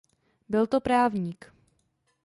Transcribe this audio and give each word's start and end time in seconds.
Byl 0.49 0.67
to 0.67 0.81
právník. 0.81 1.51